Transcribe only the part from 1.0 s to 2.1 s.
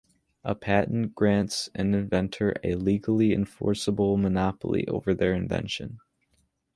grants an